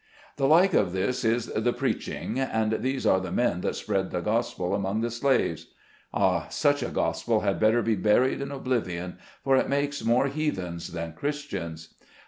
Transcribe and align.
The 0.37 0.47
like 0.47 0.73
of 0.73 0.93
this 0.93 1.23
is 1.23 1.45
the 1.45 1.73
preaching, 1.73 2.39
and 2.39 2.81
these 2.81 3.05
are 3.05 3.19
the 3.19 3.31
men 3.31 3.61
that 3.61 3.75
spread 3.75 4.09
the 4.09 4.19
Gospel 4.21 4.73
among 4.73 5.01
the 5.01 5.11
slaves. 5.11 5.67
Ah! 6.11 6.47
such 6.49 6.81
a 6.81 6.87
Gospel 6.89 7.41
had 7.41 7.59
better 7.59 7.83
be 7.83 7.93
buried 7.93 8.41
in 8.41 8.49
obliv 8.49 8.89
ion, 8.89 9.19
for 9.43 9.55
it 9.57 9.69
makes 9.69 10.03
more 10.03 10.25
heathens 10.27 10.93
than 10.93 11.13
Christians. 11.13 11.93